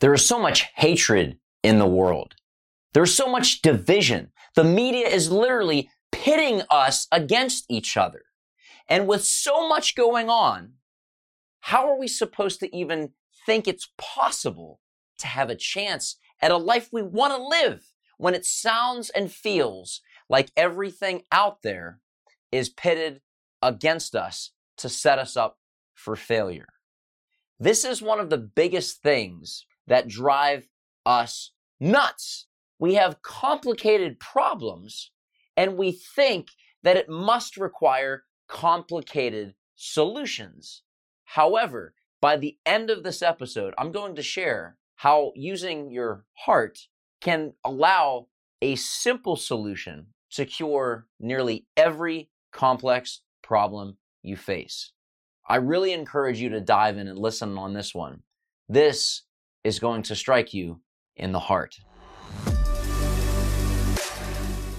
[0.00, 2.34] There is so much hatred in the world.
[2.92, 4.32] There's so much division.
[4.54, 8.22] The media is literally pitting us against each other.
[8.88, 10.74] And with so much going on,
[11.60, 13.10] how are we supposed to even
[13.44, 14.80] think it's possible
[15.18, 19.32] to have a chance at a life we want to live when it sounds and
[19.32, 22.00] feels like everything out there
[22.52, 23.20] is pitted
[23.62, 25.58] against us to set us up
[25.94, 26.68] for failure?
[27.58, 30.68] This is one of the biggest things that drive
[31.04, 32.46] us nuts.
[32.78, 35.12] We have complicated problems
[35.56, 36.48] and we think
[36.82, 40.82] that it must require complicated solutions.
[41.24, 46.78] However, by the end of this episode, I'm going to share how using your heart
[47.20, 48.28] can allow
[48.62, 54.92] a simple solution to cure nearly every complex problem you face.
[55.48, 58.22] I really encourage you to dive in and listen on this one.
[58.68, 59.22] This
[59.66, 60.80] is going to strike you
[61.16, 61.76] in the heart.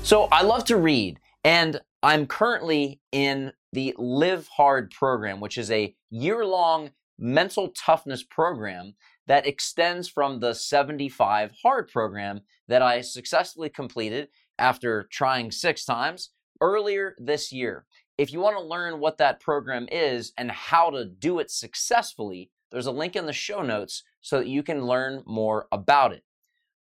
[0.02, 5.70] So I love to read, and I'm currently in the Live Hard program, which is
[5.70, 8.94] a year long mental toughness program
[9.28, 16.30] that extends from the 75 hard program that I successfully completed after trying six times
[16.62, 17.86] earlier this year.
[18.18, 22.52] If you want to learn what that program is and how to do it successfully,
[22.72, 26.24] there's a link in the show notes so that you can learn more about it.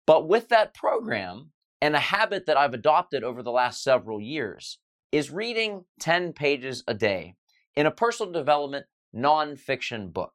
[0.07, 1.51] But with that program,
[1.83, 4.79] and a habit that I've adopted over the last several years,
[5.13, 7.35] is reading 10 pages a day
[7.77, 10.33] in a personal development nonfiction book.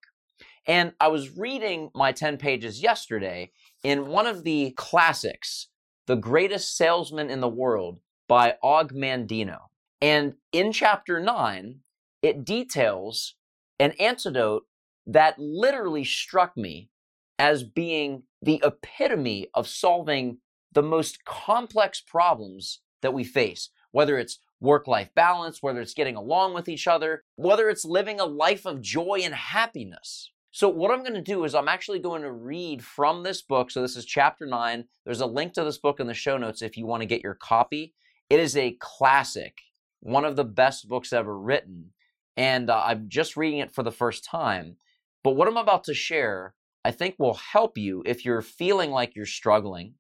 [0.67, 5.69] And I was reading my 10 pages yesterday in one of the classics,
[6.05, 9.57] The Greatest Salesman in the World by Og Mandino.
[9.99, 11.79] And in chapter 9,
[12.21, 13.33] it details
[13.79, 14.67] an antidote
[15.07, 16.91] that literally struck me
[17.39, 20.37] as being the epitome of solving
[20.71, 26.17] the most complex problems that we face, whether it's work life balance, whether it's getting
[26.17, 30.31] along with each other, whether it's living a life of joy and happiness.
[30.51, 33.71] So, what I'm going to do is I'm actually going to read from this book.
[33.71, 34.85] So, this is chapter nine.
[35.05, 37.23] There's a link to this book in the show notes if you want to get
[37.23, 37.93] your copy.
[38.29, 39.59] It is a classic,
[40.01, 41.93] one of the best books ever written.
[42.35, 44.77] And uh, I'm just reading it for the first time.
[45.23, 49.15] But what I'm about to share, I think will help you if you're feeling like
[49.15, 49.95] you're struggling,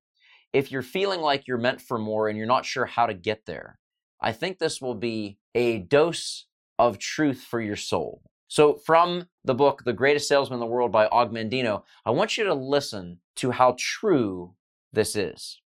[0.53, 3.45] if you're feeling like you're meant for more and you're not sure how to get
[3.45, 3.79] there.
[4.21, 6.45] I think this will be a dose
[6.77, 8.21] of truth for your soul.
[8.47, 12.37] So, from the book, The Greatest Salesman in the World by Og Mandino, I want
[12.37, 14.55] you to listen to how true
[14.91, 15.61] this is.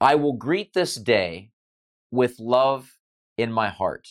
[0.00, 1.50] I will greet this day
[2.10, 2.98] with love
[3.38, 4.08] in my heart,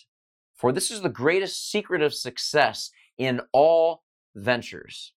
[0.56, 5.14] for this is the greatest secret of success in all ventures.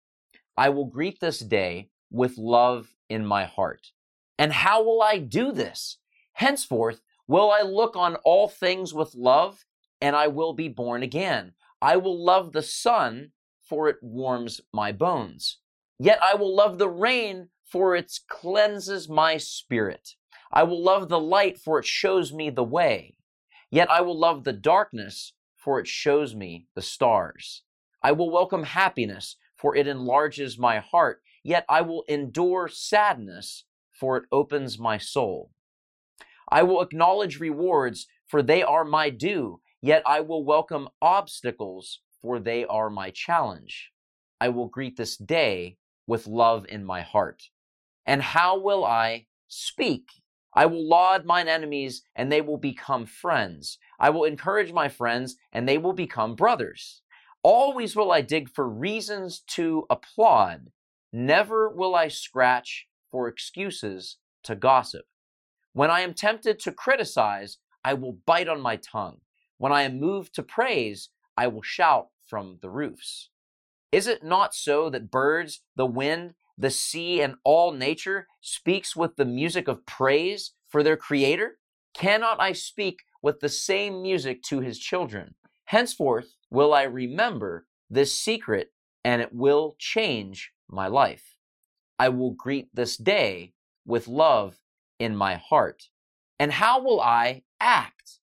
[0.57, 3.93] I will greet this day with love in my heart.
[4.39, 5.99] And how will I do this?
[6.33, 9.65] Henceforth, will I look on all things with love,
[10.01, 11.53] and I will be born again.
[11.81, 15.59] I will love the sun, for it warms my bones.
[15.99, 20.15] Yet I will love the rain, for it cleanses my spirit.
[20.53, 23.17] I will love the light, for it shows me the way.
[23.71, 27.63] Yet I will love the darkness, for it shows me the stars.
[28.03, 31.23] I will welcome happiness, for it enlarges my heart.
[31.43, 35.51] Yet I will endure sadness, for it opens my soul.
[36.51, 39.61] I will acknowledge rewards, for they are my due.
[39.81, 43.93] Yet I will welcome obstacles, for they are my challenge.
[44.41, 47.43] I will greet this day with love in my heart.
[48.05, 50.09] And how will I speak?
[50.55, 53.79] I will laud mine enemies, and they will become friends.
[54.01, 57.03] I will encourage my friends, and they will become brothers.
[57.49, 60.73] Always will I dig for reasons to applaud.
[61.13, 65.05] Never will I scratch for excuses to gossip.
[65.73, 69.19] When I am tempted to criticize, I will bite on my tongue.
[69.59, 73.31] When I am moved to praise, I will shout from the roofs.
[73.93, 79.15] Is it not so that birds, the wind, the sea, and all nature speaks with
[79.15, 81.59] the music of praise for their creator?
[81.95, 85.37] Cannot I speak with the same music to his children?
[85.67, 88.73] Henceforth will I remember this secret,
[89.05, 91.35] and it will change my life.
[91.99, 93.55] I will greet this day
[93.85, 94.61] with love
[95.01, 95.89] in my heart.
[96.39, 98.21] And how will I act?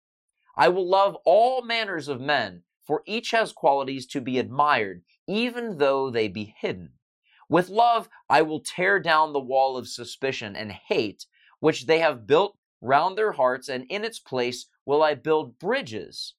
[0.56, 5.80] I will love all manners of men, for each has qualities to be admired, even
[5.80, 6.94] though they be hidden.
[7.50, 11.26] With love, I will tear down the wall of suspicion and hate,
[11.60, 16.36] which they have built round their hearts, and in its place will I build bridges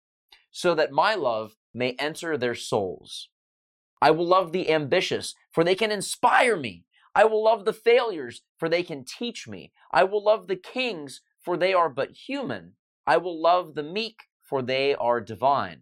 [0.55, 3.29] so that my love may enter their souls.
[4.01, 6.85] I will love the ambitious, for they can inspire me.
[7.12, 9.73] I will love the failures, for they can teach me.
[9.91, 12.75] I will love the kings, for they are but human.
[13.05, 15.81] I will love the meek, for they are divine.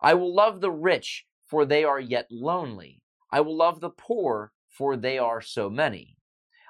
[0.00, 3.02] I will love the rich, for they are yet lonely.
[3.32, 6.16] I will love the poor, for they are so many.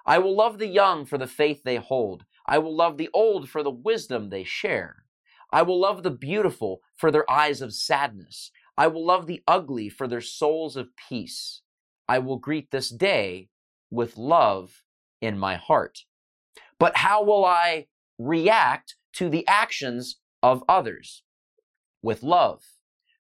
[0.07, 2.25] I will love the young for the faith they hold.
[2.47, 5.02] I will love the old for the wisdom they share.
[5.53, 8.51] I will love the beautiful for their eyes of sadness.
[8.77, 11.61] I will love the ugly for their souls of peace.
[12.09, 13.51] I will greet this day
[13.91, 14.83] with love
[15.21, 16.01] in my heart.
[16.79, 17.87] But how will I
[18.19, 21.23] react to the actions of others?
[22.03, 22.65] With love.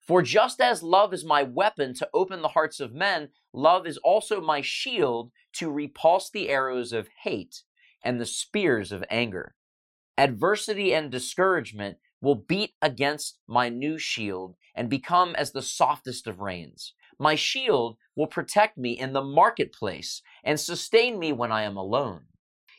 [0.01, 3.99] For just as love is my weapon to open the hearts of men, love is
[3.99, 7.63] also my shield to repulse the arrows of hate
[8.03, 9.55] and the spears of anger.
[10.19, 16.41] Adversity and discouragement will beat against my new shield and become as the softest of
[16.41, 16.95] rains.
[17.19, 22.23] My shield will protect me in the marketplace and sustain me when I am alone.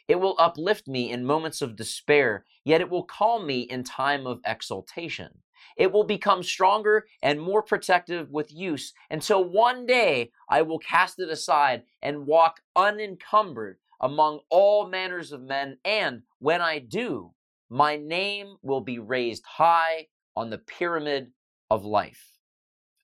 [0.07, 4.25] It will uplift me in moments of despair, yet it will calm me in time
[4.25, 5.43] of exaltation.
[5.77, 11.19] It will become stronger and more protective with use until one day I will cast
[11.19, 15.77] it aside and walk unencumbered among all manners of men.
[15.85, 17.33] And when I do,
[17.69, 21.31] my name will be raised high on the pyramid
[21.69, 22.37] of life.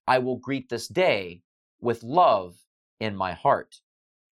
[0.07, 1.43] I will greet this day
[1.79, 2.57] with love
[2.99, 3.81] in my heart.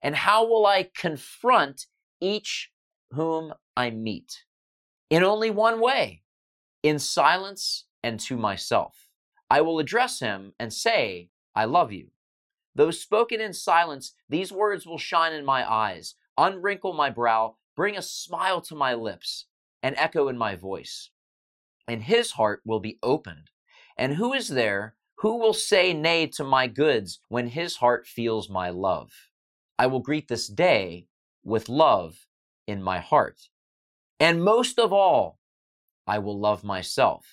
[0.02, 1.86] And how will I confront
[2.22, 2.72] each
[3.12, 4.44] whom I meet?
[5.10, 6.24] In only one way
[6.84, 9.10] in silence and to myself.
[9.50, 12.10] I will address him and say, I love you.
[12.76, 17.98] Though spoken in silence, these words will shine in my eyes, unwrinkle my brow, bring
[17.98, 19.46] a smile to my lips,
[19.84, 21.10] and echo in my voice.
[21.88, 23.50] And his heart will be opened.
[23.98, 28.50] And who is there who will say nay to my goods when his heart feels
[28.50, 29.12] my love?
[29.80, 31.08] I will greet this day
[31.44, 32.28] with love
[32.68, 33.40] in my heart.
[34.20, 35.40] And most of all,
[36.06, 37.26] I will love myself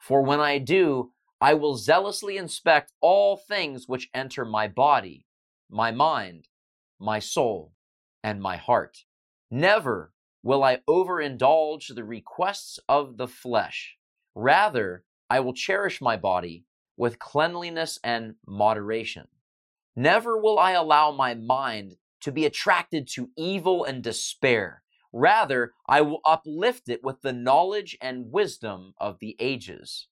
[0.00, 5.26] for when I do, I will zealously inspect all things which enter my body,
[5.68, 6.48] my mind,
[6.98, 7.74] my soul,
[8.24, 9.04] and my heart.
[9.50, 13.96] Never will I overindulge the requests of the flesh.
[14.34, 16.64] Rather, I will cherish my body
[16.96, 19.28] with cleanliness and moderation.
[19.96, 24.82] Never will I allow my mind to be attracted to evil and despair,
[25.12, 30.06] Rather, I will uplift it with the knowledge and wisdom of the ages.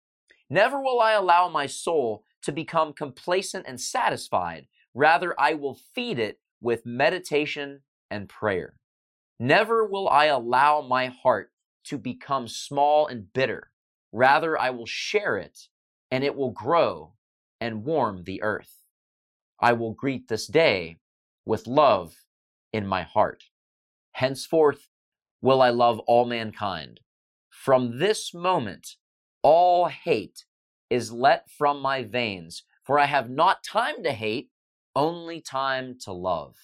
[0.51, 4.67] Never will I allow my soul to become complacent and satisfied.
[4.95, 8.75] Rather, I will feed it with meditation and prayer.
[9.39, 11.53] Never will I allow my heart
[11.85, 13.71] to become small and bitter.
[14.13, 15.69] Rather, I will share it,
[16.11, 17.15] and it will grow
[17.61, 18.83] and warm the earth.
[19.61, 20.99] I will greet this day
[21.45, 22.15] with love
[22.73, 23.45] in my heart.
[24.13, 24.89] Henceforth
[25.41, 27.01] will I love all mankind.
[27.51, 28.97] From this moment,
[29.43, 30.45] all hate
[30.91, 34.51] is let from my veins, for I have not time to hate,
[34.97, 36.57] only time to love.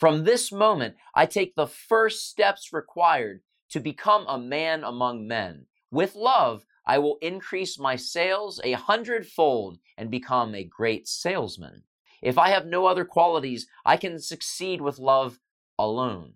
[0.00, 5.66] From this moment, I take the first steps required to become a man among men.
[5.90, 11.82] With love, I will increase my sales a hundredfold and become a great salesman.
[12.22, 15.38] If I have no other qualities, I can succeed with love
[15.78, 16.32] alone.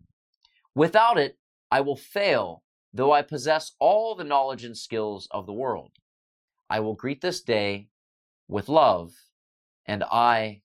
[0.75, 1.38] Without it,
[1.70, 5.93] I will fail, though I possess all the knowledge and skills of the world.
[6.69, 7.88] I will greet this day
[8.46, 9.15] with love,
[9.86, 10.60] and I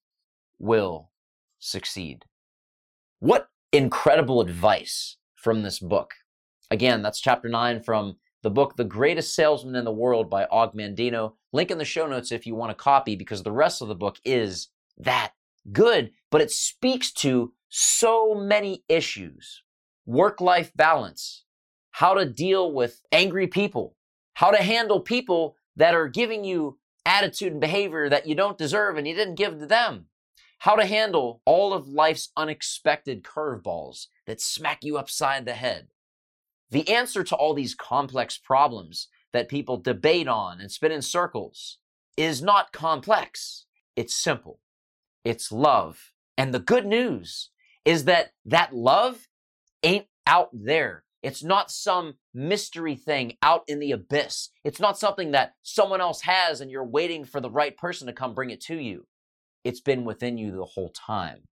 [0.58, 1.10] will
[1.58, 2.26] succeed.
[3.20, 6.14] What incredible advice from this book.
[6.70, 10.72] Again, that's chapter 9 from the book The Greatest Salesman in the World by Og
[10.72, 11.34] Mandino.
[11.52, 13.94] Link in the show notes if you want a copy because the rest of the
[13.94, 15.32] book is that
[15.70, 19.64] good, but it speaks to so many issues
[20.06, 21.44] work life balance,
[21.90, 23.96] how to deal with angry people,
[24.32, 28.96] how to handle people that are giving you attitude and behavior that you don't deserve
[28.96, 30.06] and you didn't give to them,
[30.60, 35.88] how to handle all of life's unexpected curveballs that smack you upside the head.
[36.70, 41.78] The answer to all these complex problems that people debate on and spin in circles
[42.14, 43.64] is not complex.
[43.96, 44.60] It's simple.
[45.24, 46.12] It's love.
[46.36, 47.48] And the good news
[47.86, 49.28] is that that love
[49.82, 51.04] ain't out there.
[51.22, 54.50] It's not some mystery thing out in the abyss.
[54.62, 58.12] It's not something that someone else has and you're waiting for the right person to
[58.12, 59.06] come bring it to you.
[59.64, 61.48] It's been within you the whole time.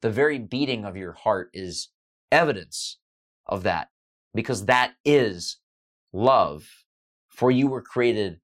[0.00, 1.88] The very beating of your heart is
[2.30, 2.98] evidence
[3.46, 3.88] of that
[4.34, 5.58] because that is
[6.12, 6.68] love.
[7.28, 8.40] For you were created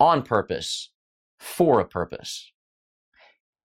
[0.00, 0.90] on purpose
[1.38, 2.52] for a purpose.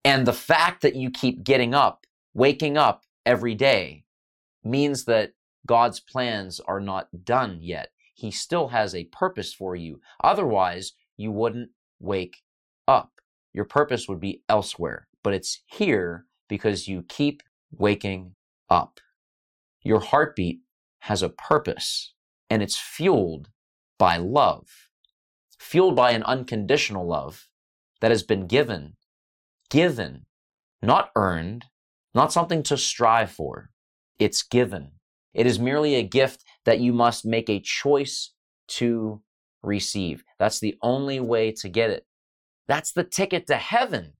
[0.04, 4.04] And the fact that you keep getting up, waking up, every day
[4.62, 5.32] means that
[5.66, 7.90] God's plans are not done yet.
[8.14, 10.00] He still has a purpose for you.
[10.22, 12.42] Otherwise, you wouldn't wake
[12.86, 13.13] up.
[13.54, 18.34] Your purpose would be elsewhere, but it's here because you keep waking
[18.68, 19.00] up.
[19.82, 20.60] Your heartbeat
[21.00, 22.14] has a purpose
[22.50, 23.48] and it's fueled
[23.98, 24.68] by love,
[25.58, 27.48] fueled by an unconditional love
[28.00, 28.96] that has been given,
[29.70, 30.26] given,
[30.82, 31.66] not earned,
[32.14, 33.70] not something to strive for.
[34.18, 34.92] It's given.
[35.32, 38.32] It is merely a gift that you must make a choice
[38.68, 39.22] to
[39.62, 40.24] receive.
[40.38, 42.06] That's the only way to get it.
[42.66, 44.14] That's the ticket to heaven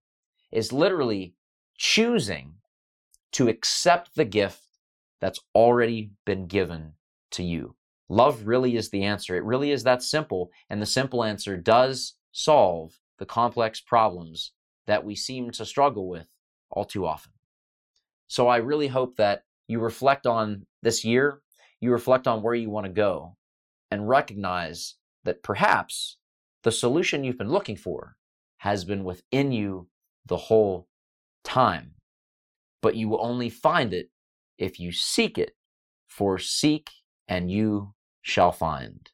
[0.52, 1.34] is literally
[1.76, 2.54] choosing
[3.32, 4.68] to accept the gift
[5.20, 6.92] that's already been given
[7.32, 7.74] to you.
[8.08, 9.34] Love really is the answer.
[9.34, 10.50] It really is that simple.
[10.68, 14.52] And the simple answer does solve the complex problems
[14.86, 16.28] that we seem to struggle with
[16.70, 17.32] all too often.
[18.26, 21.40] So I really hope that you reflect on this year,
[21.80, 23.36] you reflect on where you want to go,
[23.90, 26.18] and recognize that perhaps
[26.62, 28.16] the solution you've been looking for
[28.64, 29.86] has been within you
[30.24, 30.88] the whole
[31.44, 31.90] time.
[32.80, 34.08] But you will only find it
[34.56, 35.52] if you seek it.
[36.08, 36.88] For seek
[37.28, 37.92] and you
[38.22, 39.10] shall find.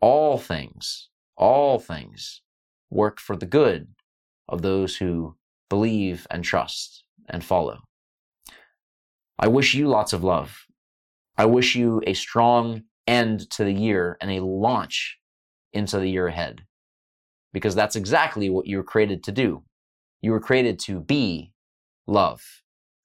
[0.00, 2.42] All things, all things
[2.90, 3.94] work for the good
[4.48, 5.36] of those who
[5.68, 7.78] believe and trust and follow.
[9.38, 10.66] I wish you lots of love.
[11.38, 15.18] I wish you a strong end to the year and a launch
[15.72, 16.62] into the year ahead.
[17.52, 19.64] Because that's exactly what you were created to do.
[20.22, 21.52] You were created to be
[22.06, 22.42] love,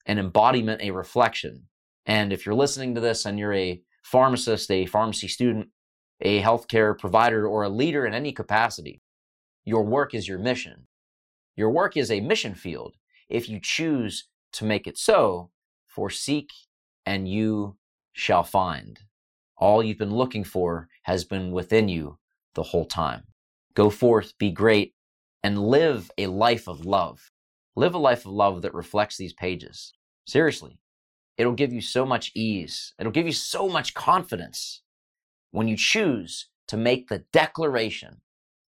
[0.06, 1.68] an embodiment, a reflection.
[2.04, 5.68] And if you're listening to this and you're a pharmacist, a pharmacy student,
[6.20, 9.02] a healthcare provider, or a leader in any capacity,
[9.64, 10.86] your work is your mission.
[11.56, 12.94] Your work is a mission field
[13.28, 15.50] if you choose to make it so,
[15.86, 16.50] for seek
[17.04, 17.76] and you
[18.12, 19.00] shall find.
[19.56, 22.18] All you've been looking for has been within you
[22.54, 23.24] the whole time.
[23.76, 24.94] Go forth, be great,
[25.42, 27.30] and live a life of love.
[27.76, 29.92] Live a life of love that reflects these pages.
[30.26, 30.80] Seriously,
[31.36, 32.94] it'll give you so much ease.
[32.98, 34.82] It'll give you so much confidence
[35.50, 38.22] when you choose to make the declaration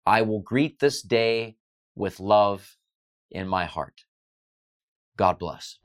[0.08, 1.58] I will greet this day
[1.96, 2.76] with love
[3.32, 4.06] in my heart.
[5.18, 5.80] God bless.